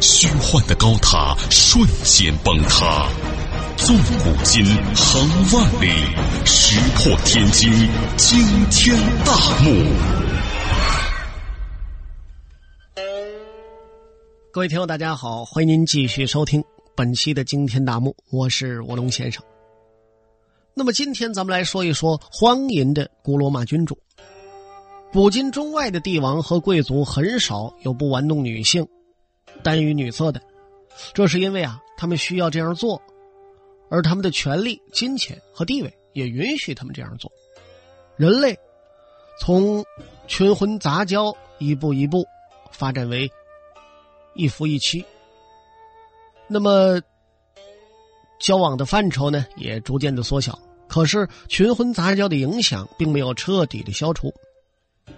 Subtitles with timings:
[0.00, 3.08] 虚幻的高塔瞬间崩塌，
[3.76, 4.64] 纵古今，
[4.94, 5.90] 横万里，
[6.44, 7.70] 石破天惊，
[8.16, 8.38] 惊
[8.70, 9.86] 天大幕。
[14.52, 16.64] 各位听友，大家好，欢迎您继续收听
[16.94, 19.42] 本期的惊天大幕，我是卧龙先生。
[20.74, 23.98] 那么今天咱们来说一说荒淫的古罗马君主。
[25.12, 28.86] 古今中外的帝王和贵族很少有不玩弄女性。
[29.62, 30.40] 单于女色的，
[31.12, 33.00] 这是因为啊，他们需要这样做，
[33.90, 37.30] 而他们的权利、金钱和地位也允许他们这样做。
[38.16, 38.56] 人类
[39.40, 39.84] 从
[40.26, 42.24] 群婚杂交一步一步
[42.70, 43.30] 发展为
[44.34, 45.04] 一夫一妻，
[46.46, 47.00] 那么
[48.38, 50.58] 交往的范畴呢也逐渐的缩小。
[50.88, 54.32] 可是群婚杂交的影响并没有彻底的消除，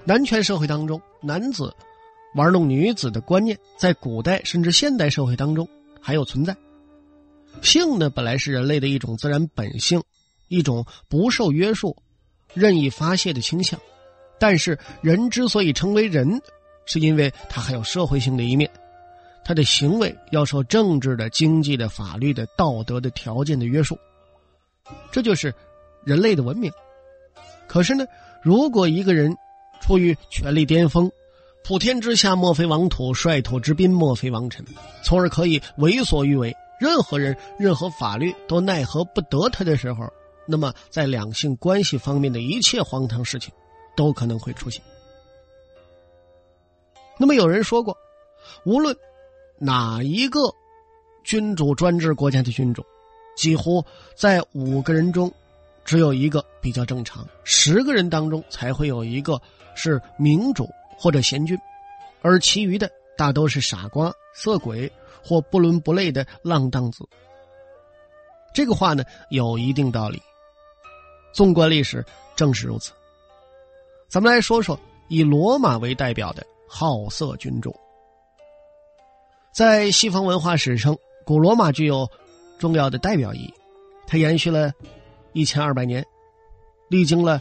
[0.05, 1.75] 男权社会当中，男子。
[2.39, 5.69] 玩弄女子的观念，在古代甚至现代社会当中
[6.01, 6.57] 还有存在。
[7.63, 10.01] 性呢，本来是人类的一种自然本性，
[10.47, 11.97] 一种不受约束、
[12.55, 13.81] 任意发泄的倾向。
[14.39, 16.41] 但是，人之所以称为人，
[16.87, 18.71] 是因为他还有社会性的一面，
[19.45, 23.99] 他的行为要受政治的、经济的、法律的、道德的条件的约束。
[25.11, 25.53] 这就是
[26.05, 26.71] 人类的文明。
[27.67, 28.07] 可是呢，
[28.45, 29.37] 如果一个人
[29.81, 31.11] 处于权力巅峰，
[31.69, 34.65] 普天之下莫非王土，率土之滨莫非王臣，
[35.05, 36.57] 从而可以为所欲为。
[36.81, 40.11] 任何人、任何法律都奈何不得他的时候，
[40.47, 43.53] 那么在两性关系方面的一切荒唐事情，
[43.95, 44.83] 都可能会出现。
[47.19, 47.95] 那么有人说过，
[48.65, 48.97] 无论
[49.59, 50.41] 哪一个
[51.23, 52.83] 君主专制国家的君主，
[53.37, 53.85] 几乎
[54.17, 55.31] 在五个人中，
[55.85, 59.39] 只有一个比较正常，十个人当中才会有一个
[59.75, 60.67] 是民主。
[60.99, 61.57] 或者贤君，
[62.21, 64.91] 而其余的大都是傻瓜、色鬼
[65.23, 67.09] 或不伦不类的浪荡子。
[68.53, 70.21] 这个话呢有一定道理。
[71.33, 72.05] 纵观历史，
[72.35, 72.93] 正是如此。
[74.09, 74.79] 咱们来说说
[75.09, 77.75] 以罗马为代表的好色君主。
[79.53, 82.11] 在西方文化史上，古罗马具有
[82.59, 83.55] 重要的代表意义。
[84.07, 84.73] 它延续了
[85.33, 86.05] 一千二百年，
[86.89, 87.41] 历经了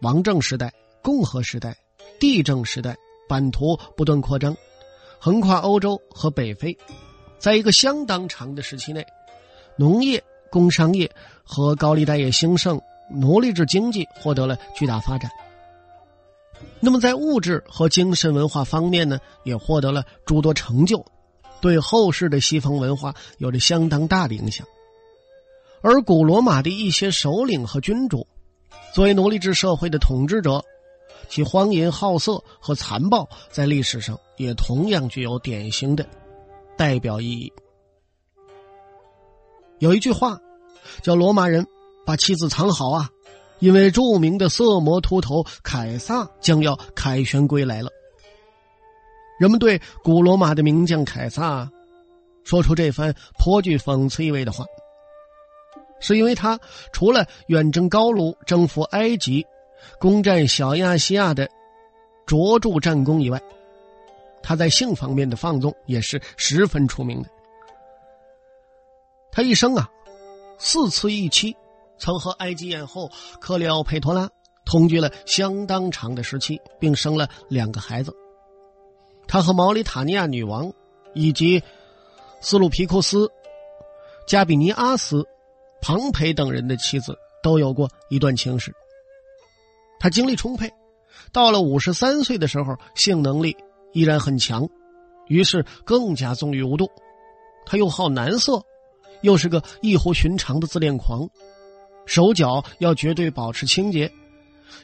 [0.00, 1.76] 王政时代、共和时代。
[2.18, 2.96] 地政时代，
[3.28, 4.56] 版图不断扩张，
[5.18, 6.76] 横跨欧洲和北非，
[7.38, 9.04] 在一个相当长的时期内，
[9.76, 11.10] 农业、工商业
[11.44, 15.30] 和高利贷业兴盛，奴隶制经济获得了巨大发展。
[16.80, 21.04] 那么，在物质和精神文化方面呢，也获得了诸多成就，
[21.60, 24.66] 对后世的西方文化有着相当大的影响。
[25.82, 28.26] 而古罗马的一些首领和君主，
[28.94, 30.64] 作为奴隶制社会的统治者。
[31.28, 36.06] 其荒淫、好色和残暴，在历史上也同样具有典型的
[36.76, 37.52] 代表意义。
[39.78, 40.40] 有一句话，
[41.02, 41.66] 叫“罗马人
[42.04, 43.10] 把妻子藏好啊，
[43.58, 47.90] 因为著名的色魔秃头凯撒将要凯旋归来了。”
[49.38, 51.70] 人们对古罗马的名将凯撒
[52.44, 54.64] 说出这番颇具讽刺意味的话，
[56.00, 56.58] 是因为他
[56.92, 59.44] 除了远征高卢、征服埃及。
[59.98, 61.48] 攻占小亚细亚的
[62.26, 63.40] 卓著战功以外，
[64.42, 67.28] 他在性方面的放纵也是十分出名的。
[69.30, 69.88] 他一生啊，
[70.58, 71.56] 四次一妻，
[71.98, 73.10] 曾和埃及艳后
[73.40, 74.30] 克里奥佩托拉
[74.64, 78.14] 同居了相当长的时期，并生了两个孩子。
[79.28, 80.72] 他和毛里塔尼亚女王
[81.12, 81.62] 以及
[82.40, 83.30] 斯鲁皮库斯、
[84.26, 85.26] 加比尼阿斯、
[85.82, 88.74] 庞培等人的妻子都有过一段情史。
[89.98, 90.72] 他精力充沛，
[91.32, 93.56] 到了五十三岁的时候，性能力
[93.92, 94.68] 依然很强，
[95.26, 96.90] 于是更加纵欲无度。
[97.64, 98.62] 他又好男色，
[99.22, 101.28] 又是个异乎寻常的自恋狂，
[102.04, 104.12] 手脚要绝对保持清洁，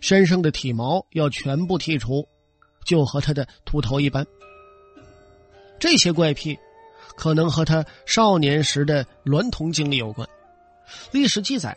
[0.00, 2.26] 身上的体毛要全部剔除，
[2.85, 4.26] 就和他的秃头一般。
[5.79, 6.59] 这些怪癖，
[7.17, 10.26] 可能和他少年时的娈童经历有关。
[11.12, 11.76] 历史记载。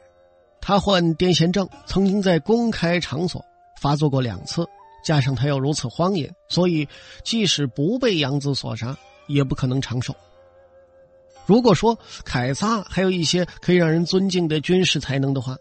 [0.68, 3.46] 他患癫痫症，曾经在公开场所
[3.80, 4.66] 发作过两次，
[5.04, 6.88] 加上他又如此荒淫，所以
[7.24, 8.98] 即使不被养子所杀，
[9.28, 10.16] 也不可能长寿。
[11.46, 15.56] 如果说凯撒还有一些可以让人尊敬的军事才能的话，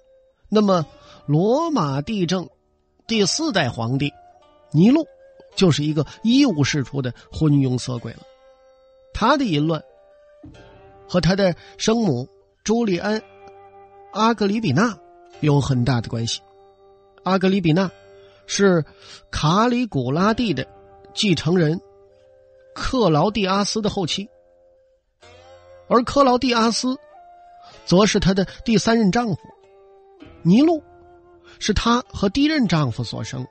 [0.48, 0.86] 那么
[1.26, 2.48] 罗马帝政
[3.06, 4.10] 第四代皇帝
[4.72, 5.06] 尼禄
[5.54, 8.20] 就是一个一无是处的昏庸色鬼了。
[9.12, 9.82] 他的淫乱
[11.06, 12.26] 和他的生母
[12.64, 13.20] 朱利安·
[14.14, 14.96] 阿格里比娜
[15.40, 16.40] 有很大的关系。
[17.24, 17.90] 阿格里比娜
[18.46, 18.84] 是
[19.28, 20.64] 卡里古拉蒂的
[21.12, 21.80] 继承人
[22.74, 24.28] 克劳蒂阿斯的后妻。
[25.88, 26.96] 而克劳蒂阿斯，
[27.84, 29.40] 则是他的第三任丈夫。
[30.42, 30.82] 尼禄，
[31.58, 33.44] 是他和第一任丈夫所生。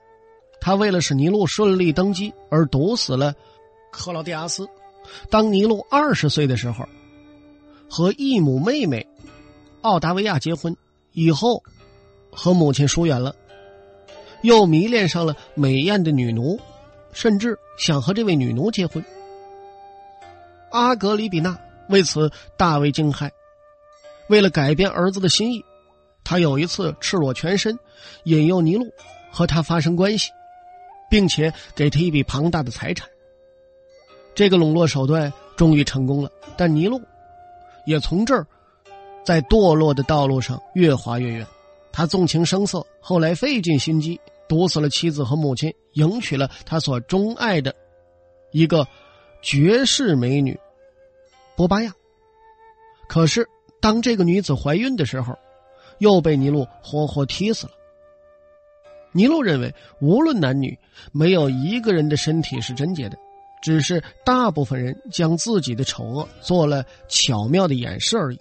[0.62, 3.36] 他为了使尼禄顺利登基，而毒死了
[3.92, 4.68] 克劳蒂阿斯。
[5.30, 6.86] 当尼禄二十岁的时候，
[7.89, 9.06] 和异母妹妹
[9.83, 10.75] 奥达维亚结婚
[11.12, 11.62] 以后，
[12.31, 13.35] 和母亲疏远了，
[14.41, 16.59] 又迷恋上了美艳的女奴，
[17.12, 19.03] 甚至想和这位女奴结婚。
[20.71, 21.57] 阿格里比娜。
[21.89, 23.30] 为此大为惊骇，
[24.30, 25.63] 为了改变儿子的心意，
[26.24, 27.77] 他有一次赤裸全身，
[28.24, 28.86] 引诱尼禄
[29.29, 30.31] 和他发生关系，
[31.09, 33.07] 并且给他一笔庞大的财产。
[34.33, 37.01] 这个笼络手段终于成功了，但尼禄
[37.86, 38.47] 也从这儿
[39.24, 41.48] 在堕落的道路上越滑越远。
[41.92, 47.74] 他纵情声色，后来费尽心机毒死了妻子和母亲，迎娶了他所钟爱的
[48.52, 48.88] 一个
[49.42, 50.60] 绝世美女。
[51.56, 51.94] 波巴亚。
[53.08, 53.48] 可是，
[53.80, 55.38] 当这个女子怀孕的时候，
[56.00, 57.74] 又被尼禄活活踢死了。
[59.12, 59.72] 尼禄认为，
[60.02, 60.75] 无论男女，
[61.12, 63.18] 没有一个人的身体是贞洁的，
[63.62, 68.40] 只是大部分人将自己的丑恶做了巧妙的掩饰而已。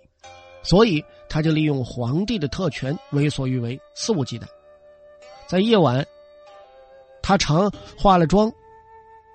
[0.62, 4.44] 所以，他就利用皇帝的特权，为所欲为，肆无忌惮。
[5.46, 6.06] 在夜晚，
[7.20, 8.52] 他常化了妆，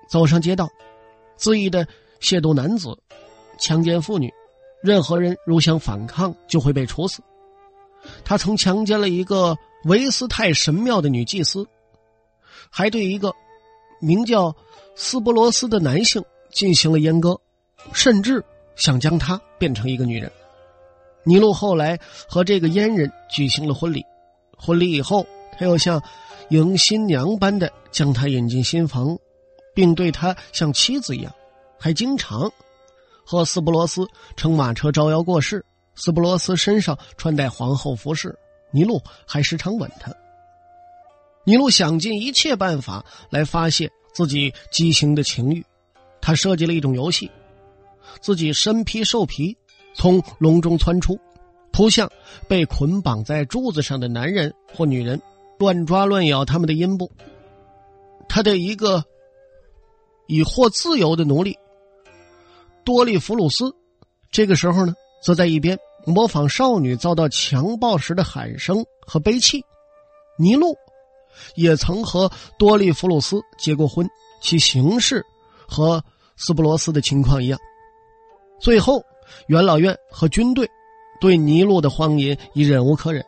[0.08, 0.68] 走上街道，
[1.38, 1.86] 恣意的
[2.20, 2.96] 亵渎男子。
[3.60, 4.32] 强奸妇女，
[4.80, 7.20] 任何人如想反抗，就会被处死。
[8.24, 11.66] 他曾强奸了一个维斯泰神庙的女祭司，
[12.70, 13.34] 还对一个
[14.00, 14.54] 名叫
[14.94, 17.38] 斯波罗斯的男性进行了阉割，
[17.92, 18.44] 甚至
[18.76, 20.30] 想将他变成一个女人。
[21.28, 24.02] 尼禄后来和这个阉人举行了婚礼，
[24.56, 25.26] 婚礼以后，
[25.58, 26.02] 他又像
[26.48, 29.14] 迎新娘般的将她引进新房，
[29.74, 31.30] 并对她像妻子一样，
[31.78, 32.50] 还经常。
[33.26, 35.62] 和斯布罗斯乘马车招摇过市，
[35.94, 38.34] 斯布罗斯身上穿戴皇后服饰，
[38.70, 40.10] 尼禄还时常吻她。
[41.44, 45.62] 尼禄想尽一切办法来发泄自己畸形的情欲，
[46.22, 47.30] 他设计了一种游戏，
[48.22, 49.54] 自己身披兽皮，
[49.98, 51.18] 从笼中窜出，
[51.72, 52.08] 扑向
[52.46, 55.20] 被捆绑在柱子上的男人或女人，
[55.58, 57.10] 乱抓乱咬他们的阴部。
[58.28, 59.04] 他的一个
[60.28, 61.58] 已获自由的奴隶。
[62.84, 63.74] 多利弗鲁斯，
[64.30, 69.64] 这个时候呢，则在一边模仿少女遭到强暴时的喊声和悲泣。
[70.38, 70.76] 尼禄
[71.56, 74.08] 也曾和多利弗鲁斯结过婚，
[74.40, 75.26] 其形式
[75.66, 76.04] 和
[76.36, 77.58] 斯布罗斯的情况一样。
[78.60, 79.02] 最后，
[79.46, 80.68] 元老院和军队
[81.20, 83.24] 对尼禄的荒淫已忍无可忍，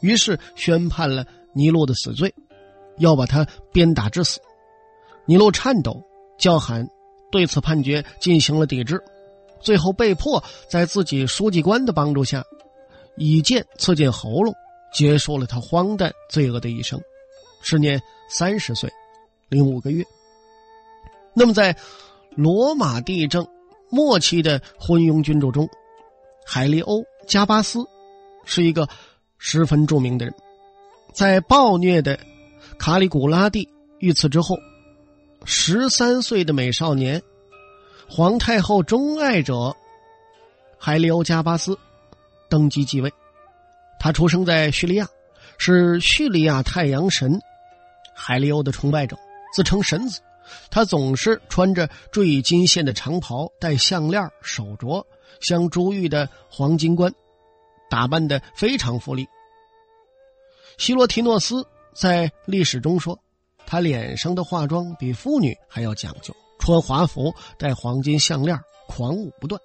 [0.00, 2.34] 于是宣判了尼禄的死罪，
[2.98, 4.40] 要把他鞭打致死。
[5.26, 6.02] 尼禄颤抖，
[6.38, 6.86] 叫喊。
[7.30, 9.02] 对此判决进行了抵制，
[9.58, 12.44] 最后被迫在自己书记官的帮助下，
[13.16, 14.54] 以剑刺进喉咙，
[14.92, 17.00] 结束了他荒诞罪恶的一生，
[17.60, 18.88] 时年三十岁
[19.48, 20.04] 零五个月。
[21.32, 21.76] 那么，在
[22.36, 23.44] 罗马帝政
[23.94, 25.68] 末期的昏庸君主中，
[26.44, 27.78] 海利欧·加巴斯
[28.44, 28.88] 是一个
[29.38, 30.34] 十分著名的人。
[31.12, 32.18] 在暴虐的
[32.76, 33.68] 卡里古拉蒂
[34.00, 34.56] 遇刺之后。
[35.46, 37.22] 十三岁的美少年，
[38.08, 39.76] 皇太后钟爱者
[40.78, 41.78] 海利欧加巴斯
[42.48, 43.12] 登基继位。
[44.00, 45.06] 他出生在叙利亚，
[45.58, 47.38] 是叙利亚太阳神
[48.14, 49.18] 海利欧的崇拜者，
[49.54, 50.22] 自称神子。
[50.70, 55.04] 他总是穿着缀金线的长袍，戴项链、手镯，
[55.40, 57.12] 镶珠玉的黄金冠，
[57.90, 59.26] 打扮的非常富丽。
[60.78, 63.18] 希罗提诺斯在历史中说。
[63.66, 69.58] 他脸上的化妆比妇女还要讲究，穿华服，戴黄金项链，狂舞不断。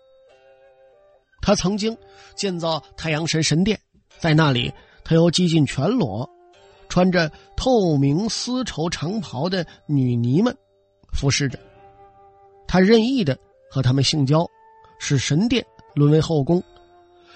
[1.41, 1.97] 他曾经
[2.33, 3.77] 建造太阳神神殿，
[4.17, 6.29] 在那里，他由几近全裸、
[6.87, 10.57] 穿着透明丝绸长袍的女尼们
[11.11, 11.59] 服侍着。
[12.67, 13.37] 他任意的
[13.69, 14.45] 和他们性交，
[14.99, 16.63] 使神殿沦为后宫。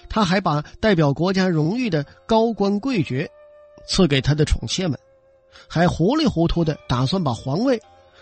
[0.09, 3.29] 他还把代表国家荣誉的高官贵爵
[3.87, 4.99] 赐给他的宠妾们。
[5.67, 7.79] 还糊里糊涂的打算把皇位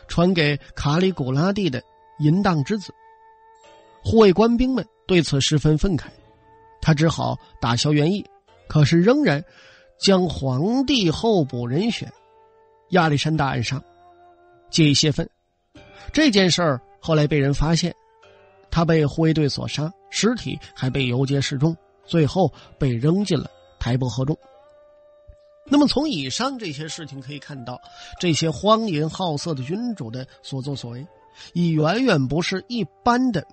[0.07, 1.81] 传给卡里古拉蒂的
[2.19, 2.93] 淫荡之子。
[4.03, 6.05] 护卫官兵们对此十分愤慨，
[6.81, 8.25] 他只好打消原意，
[8.67, 9.43] 可是仍然
[9.99, 12.11] 将皇帝候补人选
[12.89, 13.81] 亚历山大暗杀，
[14.69, 15.27] 借以泄愤。
[16.11, 17.95] 这件事儿后来被人发现，
[18.69, 24.37] 他被护卫队所杀，尸体还被游街示众，最后被扔进了台伯河中。
[25.63, 27.79] 那么，从以上这些事情可以看到，
[28.19, 31.05] 这些荒淫好色的君主的所作所为，
[31.53, 33.45] 已远远不是一般的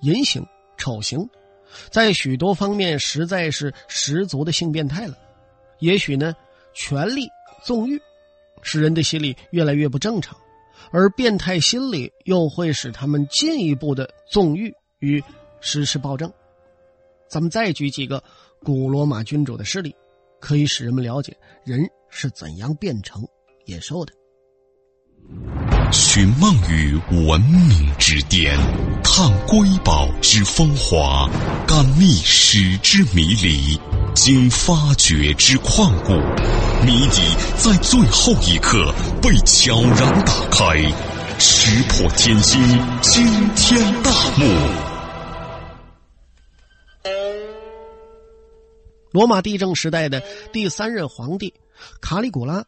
[0.00, 0.46] 淫行
[0.78, 1.28] 丑行，
[1.90, 5.18] 在许多方面实在是十足的性变态了。
[5.80, 6.34] 也许呢，
[6.72, 7.28] 权力
[7.62, 8.00] 纵欲，
[8.62, 10.38] 使人的心理越来越不正常，
[10.90, 15.22] 而变态心理又会使他们进一步的纵欲与
[15.60, 16.32] 实施暴政。
[17.28, 18.22] 咱们再举几个
[18.62, 19.94] 古罗马君主的事例。
[20.44, 23.26] 可以使人们了解人是怎样变成
[23.64, 24.12] 野兽的。
[25.92, 28.58] 寻梦于文明之巅，
[29.02, 31.28] 探瑰宝之风华，
[31.66, 33.78] 感历史之迷离，
[34.14, 36.12] 经发掘之旷古，
[36.84, 37.22] 谜底
[37.56, 40.76] 在最后一刻被悄然打开，
[41.38, 42.60] 石破天惊，
[43.00, 43.24] 惊
[43.54, 44.44] 天大幕。
[49.12, 50.20] 罗马帝政时代的
[50.52, 51.54] 第三任皇帝
[52.00, 52.64] 卡里古拉，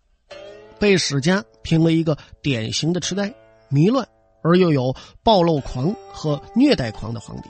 [0.79, 3.33] 被史家评为一个典型的痴呆、
[3.69, 4.07] 迷乱
[4.43, 7.49] 而又有暴露狂和虐待狂的皇帝。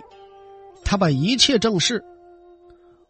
[0.84, 2.04] 他把一切政事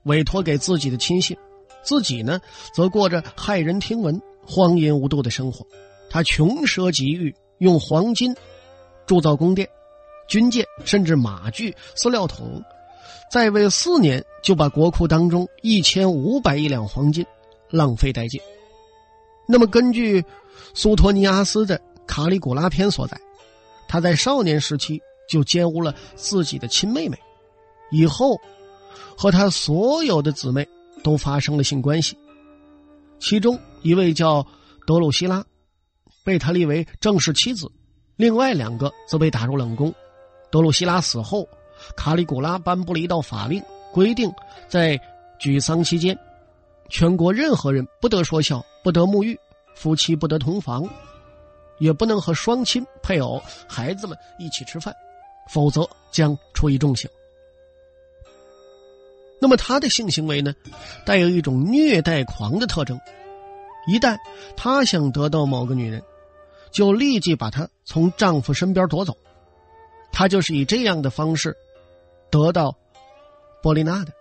[0.04, 1.36] 委托给自己的亲信，
[1.82, 2.40] 自己呢
[2.74, 5.66] 则过着骇人听闻、荒淫无度的生活。
[6.08, 8.34] 他穷奢极欲，用黄金
[9.06, 9.68] 铸造宫殿、
[10.28, 12.62] 军舰，甚至马具、饲料桶。
[13.30, 17.26] 在位四年，就把国库当中一千五百亿两黄金
[17.70, 18.40] 浪费殆尽。
[19.46, 20.24] 那么，根据
[20.74, 23.20] 苏托尼阿斯的《卡里古拉篇》所载，
[23.88, 27.18] 他在少年时期就奸污了自己的亲妹妹，
[27.90, 28.36] 以后
[29.16, 30.66] 和他所有的姊妹
[31.02, 32.16] 都发生了性关系。
[33.18, 34.46] 其中一位叫
[34.86, 35.44] 德鲁西拉，
[36.24, 37.66] 被他立为正式妻子；
[38.16, 39.94] 另外两个则被打入冷宫。
[40.50, 41.46] 德鲁西拉死后。
[41.94, 43.62] 卡里古拉颁布了一道法令，
[43.92, 44.32] 规定
[44.66, 44.98] 在
[45.38, 46.18] 举丧期间，
[46.88, 49.38] 全国任何人不得说笑，不得沐浴，
[49.74, 50.88] 夫妻不得同房，
[51.78, 54.94] 也不能和双亲、配偶、孩子们一起吃饭，
[55.48, 57.10] 否则将处以重刑。
[59.38, 60.54] 那么他的性行为呢，
[61.04, 62.98] 带有一种虐待狂的特征。
[63.86, 64.16] 一旦
[64.56, 66.02] 他想得到某个女人，
[66.70, 69.16] 就立即把她从丈夫身边夺走。
[70.10, 71.56] 他就是以这样的方式。
[72.30, 72.76] 得到
[73.62, 74.12] 波丽娜的，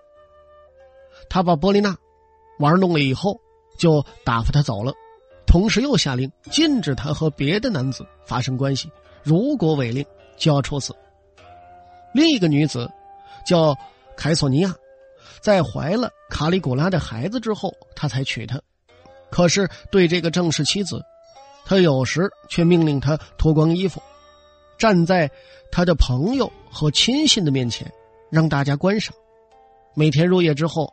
[1.30, 1.98] 他把波丽娜
[2.60, 3.40] 玩弄了以后，
[3.78, 4.94] 就打发他走了，
[5.46, 8.90] 同时又下令禁止他和别的男子发生关系，
[9.24, 10.06] 如果违令
[10.38, 10.96] 就要处死。
[12.14, 12.90] 另一个女子
[13.46, 13.76] 叫
[14.16, 14.74] 凯索尼亚，
[15.42, 18.62] 在怀了卡里古拉的孩子之后，他才娶她。
[19.30, 21.02] 可是对这个正式妻子，
[21.66, 24.02] 他有时却命令她脱光衣服，
[24.78, 25.30] 站在
[25.72, 27.92] 他的朋友和亲信的面前。
[28.32, 29.16] 让大家观赏。
[29.94, 30.92] 每天入夜之后，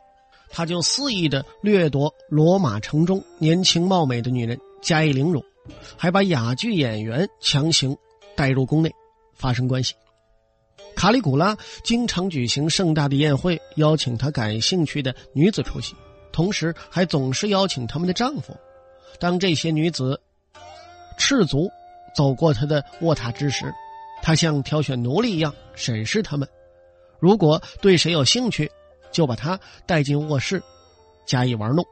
[0.55, 5.43] 他就肆意的掠夺罗马城中年轻貌美的女人，加以凌辱，
[5.97, 7.97] 还把哑剧演员强行
[8.35, 8.91] 带入宫内
[9.33, 9.95] 发生关系。
[10.95, 15.95] 卡里古拉经常举行盛大的宴会，邀请他感兴趣的女子出席，
[16.31, 18.55] 同时还总是邀请他们的丈夫。
[19.19, 20.21] 当这些女子
[21.17, 21.67] 赤足
[22.15, 23.73] 走过他的卧榻之时，
[24.21, 26.47] 他像挑选奴隶一样审视他们。
[27.19, 28.69] 如果对谁有兴趣，
[29.13, 30.61] 就把他带进卧室，
[31.25, 31.85] 加以玩弄。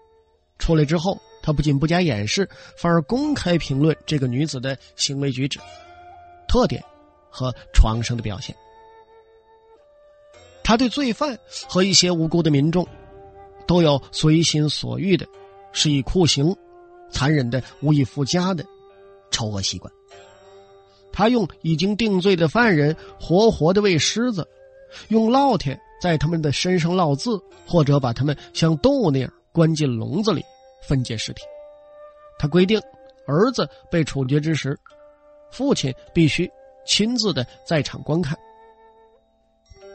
[0.60, 5.60] 出来之后，他不仅不加掩饰，反而公开评论这个女子的行为举止、
[6.48, 6.84] 特点
[7.30, 8.54] 和床上的表现。
[10.64, 11.38] 他对罪犯
[11.68, 12.86] 和一些无辜的民众，
[13.66, 15.26] 都有随心所欲的
[15.72, 16.56] 施以酷刑、
[17.10, 18.66] 残忍的无以复加的
[19.32, 19.92] 丑恶习惯。
[21.12, 24.48] 他用已经定罪的犯人活活的喂狮子。
[25.08, 30.44] 用烙铁在他们的身上烙字，或者把他们像动物那样关进笼子里
[30.82, 31.44] 分解尸体。
[32.40, 32.82] 他规定，
[33.28, 34.78] 儿子被处决之时，
[35.52, 36.52] 父亲必须
[36.88, 38.36] 亲自的在场观看。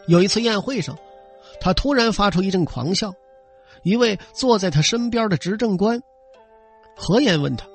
[0.06, 0.96] 有一次宴会上，
[1.60, 3.12] 他突然发出一阵狂笑。
[3.82, 6.00] 一位坐在他身边的执政官
[6.96, 7.66] 何言问他：“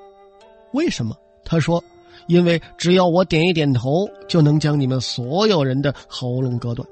[0.74, 1.84] 为什么？”他说
[2.28, 6.88] ：“因为只要我点一点头，就能将你们所有人的喉咙割断。”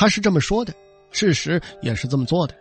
[0.00, 0.72] 他是这么说的，
[1.10, 2.54] 事实也是这么做的。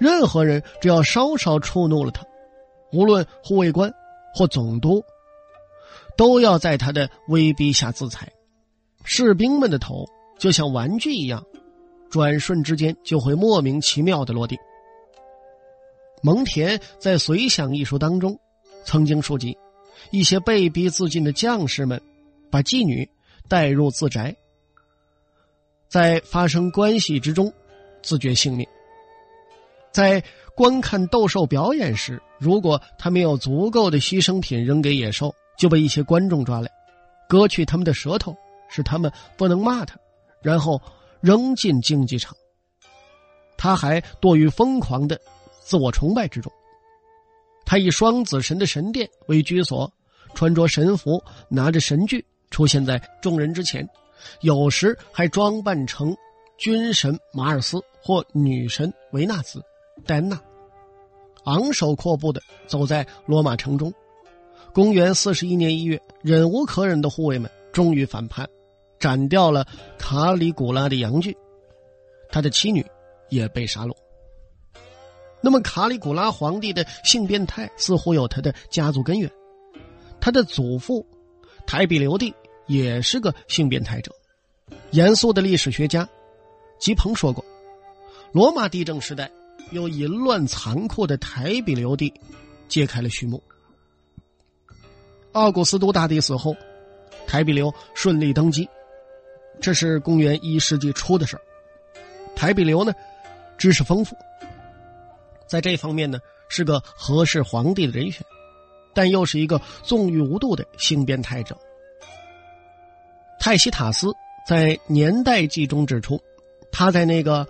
[0.00, 2.26] 任何人只要稍稍触怒了他，
[2.90, 3.88] 无论护卫官
[4.34, 5.00] 或总督，
[6.16, 8.32] 都要在他的威逼下自裁。
[9.04, 10.06] 士兵们的头
[10.40, 11.40] 就像玩具一样，
[12.10, 14.58] 转瞬之间就会莫名其妙的落地。
[16.20, 18.36] 蒙恬在随想一书当中，
[18.84, 19.56] 曾经书记
[20.10, 22.02] 一些被逼自尽的将士们，
[22.50, 23.08] 把妓女
[23.46, 24.34] 带入自宅，
[25.88, 27.52] 在发生关系之中
[28.02, 28.66] 自觉性命。
[29.92, 30.22] 在
[30.54, 36.70] 观看斗兽表演时，如果他没有足够的牺牲品扔给野兽，就被一些观众抓来，
[37.28, 38.36] 割去他们的舌头，
[38.68, 39.96] 使他们不能骂他，
[40.42, 40.80] 然后
[41.20, 42.34] 扔进竞技场。
[43.56, 45.18] 他还堕于疯狂的。
[45.60, 46.52] 自我崇拜之中，
[47.64, 49.92] 他以双子神的神殿为居所，
[50.32, 53.84] 穿着神服，拿着神具出现在众人之前，
[54.40, 56.16] 有时还装扮成
[56.56, 59.62] 军神马尔斯或女神维纳斯
[60.04, 60.40] 戴安娜，
[61.44, 63.92] 昂首阔步的走在罗马城中。
[64.72, 68.48] 公元四十一年一月，忍无可忍的护卫们终于反叛，
[68.98, 69.66] 斩掉了
[69.98, 71.36] 卡里古拉的羊具，
[72.28, 72.84] 他的妻女
[73.30, 73.94] 也被杀戮。
[75.40, 79.30] 那么，卡里古拉皇帝的性变态似乎有他的家族根源。
[80.20, 81.06] 他的祖父
[81.66, 82.34] 台比留帝
[82.66, 84.12] 也是个性变态者。
[84.90, 86.08] 严肃的历史学家
[86.78, 87.44] 吉鹏说过
[88.32, 89.30] ：“罗马帝政时代，
[89.70, 92.12] 由淫乱残酷的台比留帝
[92.68, 93.42] 揭开了序幕。
[95.32, 96.56] 奥古斯都大帝死后，
[97.26, 98.68] 台比留顺利登基，
[99.60, 101.42] 这是公元一世纪初的事儿
[102.34, 102.92] 台比留呢，
[103.56, 104.16] 知识丰富。”
[105.46, 106.18] 在这方面呢，
[106.48, 108.26] 是个合适皇帝的人选，
[108.92, 111.56] 但又是一个纵欲无度的性变态者。
[113.38, 114.12] 泰西塔斯
[114.46, 116.20] 在《年代记》中指出，
[116.72, 117.46] 他在那个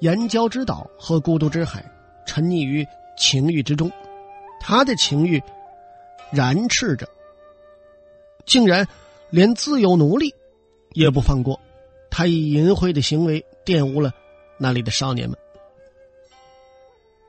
[0.00, 1.84] 岩礁之岛和孤独之海，
[2.26, 2.86] 沉溺于
[3.16, 3.90] 情欲之中，
[4.60, 5.42] 他的情欲
[6.30, 7.08] 燃炽着，
[8.46, 8.86] 竟然
[9.30, 10.34] 连自由奴隶
[10.92, 11.60] 也不放过，
[12.10, 14.12] 他以淫秽的行为玷污了
[14.58, 15.36] 那里的少年们。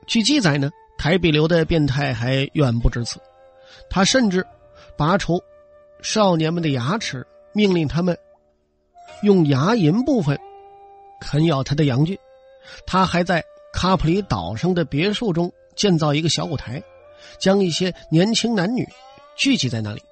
[0.06, 3.18] 据记载呢，台比留的变态还远不止此，
[3.88, 4.46] 他甚至
[4.96, 5.42] 拔除
[6.00, 8.18] 少年们的牙齿，命令他们
[9.22, 10.38] 用牙龈部分
[11.20, 12.18] 啃咬他的羊具。
[12.86, 16.82] 他还在卡普里岛上的别墅中建造一个小舞台，
[17.38, 18.86] 将一些年轻男女
[19.36, 20.02] 聚集在那里，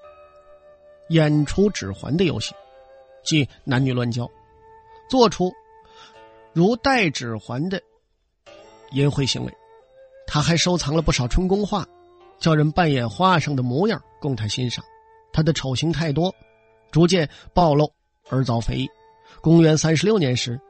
[1.08, 2.54] 演出指环的游戏，
[3.24, 4.28] 即男女乱交，
[5.08, 5.52] 做出
[6.52, 7.80] 如戴指环的
[8.92, 9.52] 淫秽行为。
[10.26, 11.86] 他还收藏了不少春宫画，
[12.38, 14.84] 叫人扮演画上的模样供他欣赏。
[15.32, 16.34] 他的丑行太多，
[16.92, 17.92] 逐渐暴露
[18.28, 18.88] 而遭非议。
[19.40, 20.60] 公元三十六年时，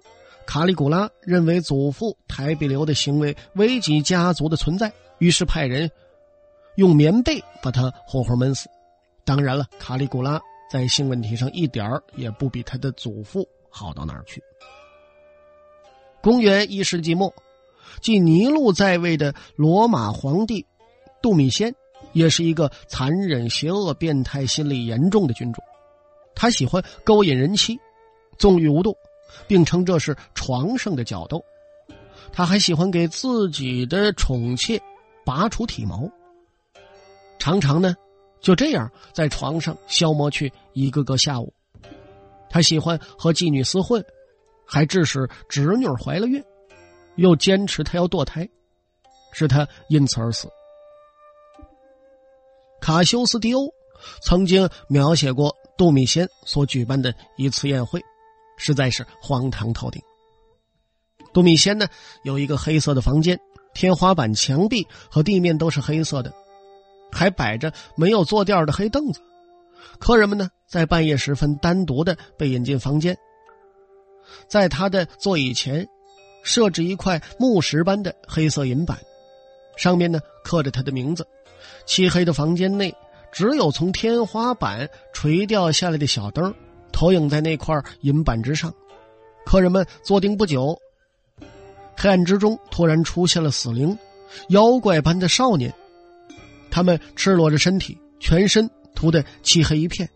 [0.47, 5.91] 卡里古拉认为祖父台比留的行为危及家族的存在，于是派人
[6.77, 8.71] 用棉被把他活活闷死。
[9.25, 14.43] 当然了，卡里古拉在性问题上一点儿也不比他的祖父好到哪儿去。
[16.23, 17.31] 公元一世纪末。
[18.01, 20.65] 即尼禄在位的罗马皇帝
[21.21, 21.75] 杜米先，
[22.13, 25.61] 也是一个残忍、邪恶、变态、心理严重的君主。
[26.35, 27.79] 他喜欢勾引人妻，
[28.39, 28.97] 纵欲无度，
[29.47, 31.45] 并称这是床上的角斗。
[32.33, 34.81] 他还喜欢给自己的宠妾
[35.25, 36.11] 拔除体毛，
[37.39, 37.95] 常常呢
[38.41, 41.53] 就这样在床上消磨去一个个下午。
[42.49, 44.05] 他喜欢和妓女厮混，
[44.65, 46.43] 还致使侄女怀了孕。
[47.17, 48.49] 又坚持他要堕胎，
[49.33, 50.49] 使他因此而死。
[52.81, 53.69] 卡修斯迪欧
[54.23, 58.01] 曾经描写过杜米先所举办的一次宴会，
[58.57, 60.01] 实在是荒唐透顶。
[61.33, 61.89] 杜米先呢
[62.23, 63.37] 有一个黑色的房间，
[63.75, 66.33] 天花板、墙壁和地面都是黑色的，
[67.11, 69.21] 还摆着没有坐垫的黑凳子。
[69.99, 73.19] 客人们呢在半夜时分单独的被引进房间，
[74.47, 75.85] 在他的座椅前。
[76.45, 78.97] 设置一块木石般的黑色银板，
[79.77, 81.27] 上面呢刻着他的名字。
[81.87, 82.95] 漆黑的房间内，
[83.33, 86.55] 只有从天花板垂掉下来的小灯，
[86.93, 88.73] 投影在那块银板之上。
[89.45, 90.79] 客人们坐定不久，
[91.97, 93.99] 黑暗之中突然出现了死灵，
[94.51, 95.73] 妖怪般的少年。
[96.71, 100.09] 他们赤裸着身体，全身涂得漆黑一片，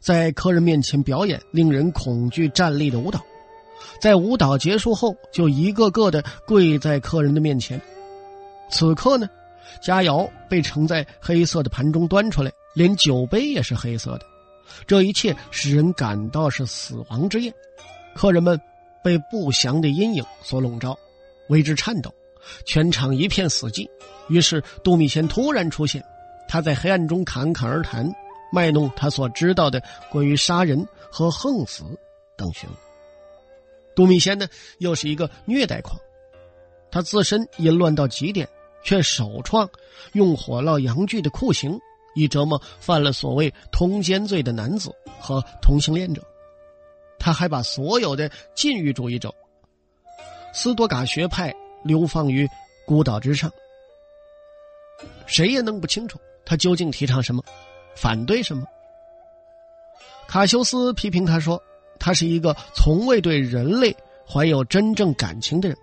[0.00, 3.20] 在客人面前表演令人恐惧站立的舞蹈。
[4.00, 7.80] 在舞蹈结束后，就一个个的跪在客人的面前。
[8.70, 9.28] 此刻呢，
[9.80, 14.26] 佳肴被盛在黑色的盘中端出来，连酒杯也是黑色的。
[14.86, 17.52] 这一切使人感到是死亡之宴。
[18.14, 18.60] 客人们
[19.02, 20.98] 被不祥的阴影所笼罩，
[21.48, 22.12] 为之颤抖。
[22.64, 23.88] 全场一片死寂。
[24.28, 26.02] 于是杜米先突然出现，
[26.48, 28.10] 他在黑暗中侃侃而谈，
[28.52, 31.84] 卖弄他所知道的关于杀人和横死
[32.36, 32.76] 等学问。
[33.94, 34.46] 杜米仙呢，
[34.78, 35.98] 又是一个虐待狂，
[36.90, 38.48] 他自身淫乱到极点，
[38.82, 39.68] 却首创
[40.12, 41.78] 用火烙阳具的酷刑，
[42.14, 46.22] 以折磨犯了所谓通奸罪的男子和同性恋者。
[47.18, 49.34] 他还把所有的禁欲主义者、
[50.52, 52.48] 斯多嘎学派流放于
[52.86, 53.50] 孤岛之上。
[55.26, 57.42] 谁也弄不清楚他究竟提倡什么，
[57.94, 58.64] 反对什么。
[60.26, 61.62] 卡修斯批评他说。
[62.00, 63.92] 他是一个从未对人类
[64.24, 65.76] 怀有真正感情的人。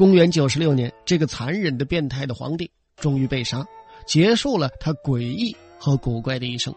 [0.00, 3.66] 公元九十六年，这个残忍的、变态的皇帝终于被杀，
[4.06, 6.74] 结束了他诡异和古怪的一生。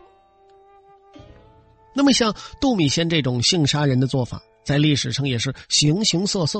[1.95, 6.59] 那么，像杜米仙这种性杀人的做法，在历史上也是形形色色，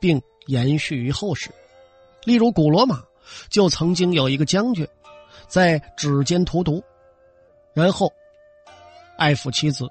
[0.00, 1.50] 并延续于后世。
[2.22, 3.02] 例如，古罗马
[3.50, 4.86] 就曾经有一个将军，
[5.48, 6.80] 在指尖涂毒，
[7.74, 8.12] 然后
[9.18, 9.84] 爱抚妻子。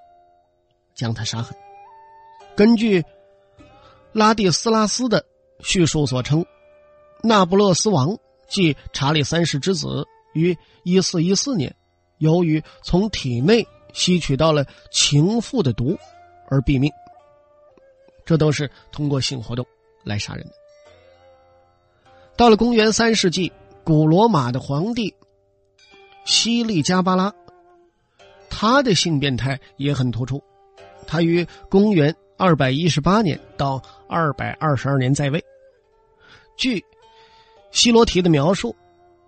[0.95, 1.53] 将他杀害。
[2.55, 3.03] 根据
[4.13, 5.25] 拉蒂斯拉斯的
[5.59, 6.45] 叙述所称，
[7.21, 11.75] 那不勒斯王即查理三世之子，于一四一四年，
[12.17, 15.97] 由于从体内吸取到了情妇的毒
[16.49, 16.91] 而毙命。
[18.25, 19.65] 这都是通过性活动
[20.03, 20.51] 来杀人的。
[22.35, 23.51] 到了公元三世纪，
[23.83, 25.13] 古罗马的皇帝
[26.25, 27.33] 西利加巴拉，
[28.49, 30.41] 他的性变态也很突出。
[31.05, 33.81] 他于公元二百一十八年到
[34.13, 35.43] 二百二十二年在位。
[36.55, 36.83] 据
[37.71, 38.75] 希罗提的描述，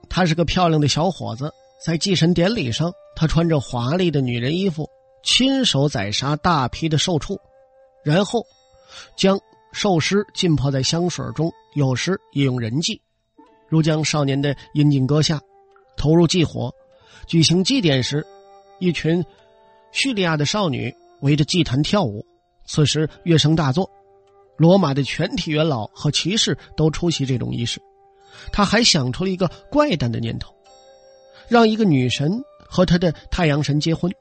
[0.08, 1.52] 他是个漂亮的小伙子，
[1.84, 4.88] 在祭神典礼上，他穿着华丽的女人衣服，
[5.24, 7.36] 亲手宰杀大批的兽畜，
[8.04, 8.46] 然后
[9.18, 9.40] 将
[9.74, 13.02] 兽尸浸泡在香水中，有时也用人祭，
[13.68, 15.42] 如将少年的阴茎割下，
[15.98, 16.72] 投入祭火。
[17.26, 18.24] 举行祭典时，
[18.80, 19.26] 一群
[19.92, 20.96] 叙利亚的少女。
[21.22, 22.24] 围着祭坛跳舞，
[22.68, 23.90] 此时乐声大作，
[24.58, 27.82] 罗马的全体元老和骑士都出席这种仪式。
[28.52, 30.54] 他还想出了一个怪诞的念头，
[31.48, 34.12] 让一个女神和他的太阳神结婚。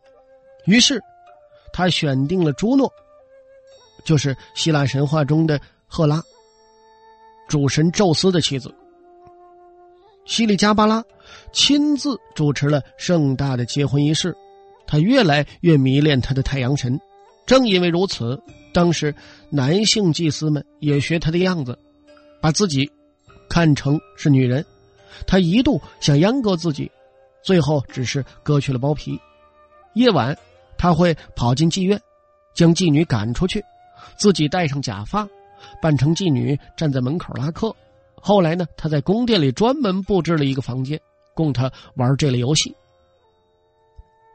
[0.67, 1.03] 于是，
[1.73, 2.91] 他选定了朱诺，
[4.05, 6.23] 就是希腊神话中的赫拉，
[7.49, 8.75] 主神宙斯的妻子。
[10.25, 11.05] 西里加巴拉
[11.53, 14.35] 亲自主持了盛大的结婚仪式。
[14.87, 17.01] 他越来越迷恋他的太阳神，
[17.47, 18.41] 正因为如此，
[18.75, 19.15] 当时
[19.51, 21.79] 男性祭司们也学他的样子，
[22.43, 22.91] 把自己
[23.49, 24.67] 看成是女人。
[25.29, 26.91] 他一度想阉割自己，
[27.41, 29.17] 最后只是割去了包皮。
[29.95, 30.37] 夜晚，
[30.77, 31.99] 他会跑进妓院，
[32.53, 33.65] 将妓女赶出去，
[34.19, 35.27] 自己戴上假发，
[35.81, 37.75] 扮成妓女站在门口拉客。
[38.17, 41.01] 后来呢，他在宫殿里专门布置了一个房间，
[41.33, 42.75] 供他玩这类游戏。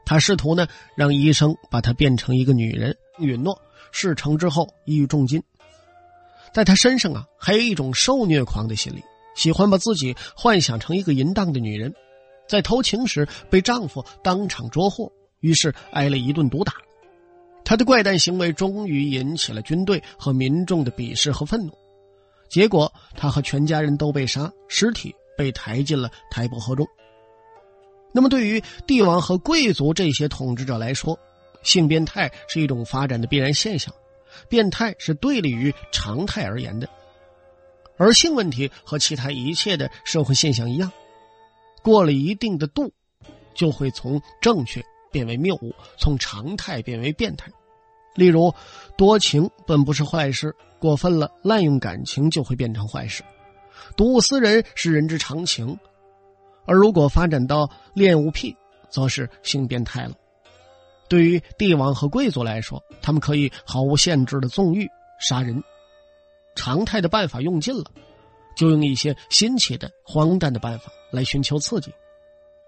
[0.06, 3.60] 他试图呢让医生把她变成一个女人，允诺
[3.92, 5.42] 事成之后一语重金。
[6.52, 9.02] 在他身上啊，还有一种受虐狂的心理，
[9.36, 11.94] 喜欢把自己幻想成一个淫荡的女人，
[12.48, 16.74] 在偷情时被丈夫当场捉获，于是挨了一顿毒打。
[17.64, 21.72] 他的怪诞行为终于引起了军队和民众的鄙视和愤怒，
[22.48, 26.84] 结果他和全家人都被杀，尸体被抬进了台伯河中。
[28.12, 31.16] 那么，对于帝王和贵族这些统治者来说，
[31.62, 33.94] 性变态是一种发展的必然现象，
[34.48, 36.88] 变态是对立于常态而言的。
[37.96, 40.90] 而性问题和其他一切的社会现象一样，
[41.82, 42.92] 过了一定的度，
[43.54, 47.50] 就会从正确变为谬误，从常态变为变态。
[48.14, 48.52] 例如，
[48.96, 53.22] 多情本不是坏事，过分了滥用感情就会变成坏事。
[53.96, 55.78] 睹物思人是人之常情。
[56.66, 58.56] 而如果发展到恋物癖，
[58.88, 60.12] 则是性变态了。
[61.10, 65.60] 对于帝王和贵族来说，他们可以毫无限制的纵欲、杀人，
[66.54, 67.84] 常态的办法用尽了，
[68.56, 71.92] 就用一些新奇的、荒诞的办法来寻求刺激，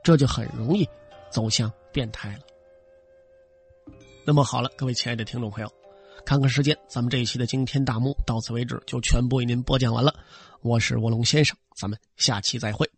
[0.03, 0.85] 这就很容易
[1.31, 2.41] 走向变态了。
[4.27, 5.73] 那么好了，各位亲爱的听众朋友，
[6.25, 10.13] 看看时间，咱们这一期的惊天大幕到此为止，就全部为您播讲完了。
[10.63, 12.91] 我是卧龙先生，咱们下期再会。